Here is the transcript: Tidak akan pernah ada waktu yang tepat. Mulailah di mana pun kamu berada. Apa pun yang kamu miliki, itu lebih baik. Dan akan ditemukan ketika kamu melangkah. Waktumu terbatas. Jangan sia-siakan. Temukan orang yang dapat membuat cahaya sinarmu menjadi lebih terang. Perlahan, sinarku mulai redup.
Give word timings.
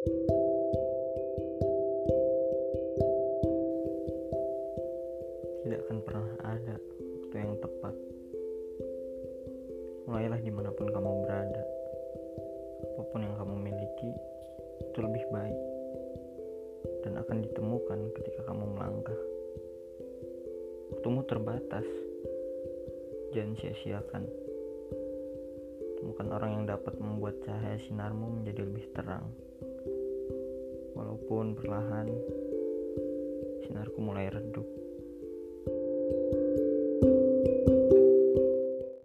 Tidak 0.00 0.16
akan 5.76 5.98
pernah 6.00 6.32
ada 6.40 6.80
waktu 6.80 7.36
yang 7.36 7.52
tepat. 7.60 7.92
Mulailah 10.08 10.40
di 10.40 10.48
mana 10.48 10.72
pun 10.72 10.88
kamu 10.88 11.28
berada. 11.28 11.62
Apa 12.80 13.02
pun 13.12 13.28
yang 13.28 13.36
kamu 13.36 13.54
miliki, 13.60 14.10
itu 14.88 14.98
lebih 15.04 15.20
baik. 15.28 15.60
Dan 17.04 17.20
akan 17.20 17.44
ditemukan 17.44 18.00
ketika 18.16 18.48
kamu 18.48 18.72
melangkah. 18.72 19.20
Waktumu 20.96 21.28
terbatas. 21.28 21.84
Jangan 23.36 23.52
sia-siakan. 23.60 24.24
Temukan 26.00 26.28
orang 26.32 26.50
yang 26.56 26.64
dapat 26.64 26.96
membuat 26.96 27.36
cahaya 27.44 27.76
sinarmu 27.84 28.40
menjadi 28.40 28.64
lebih 28.64 28.88
terang. 28.96 29.28
Perlahan, 31.54 32.08
sinarku 33.66 33.98
mulai 34.02 34.30
redup. 34.30 34.89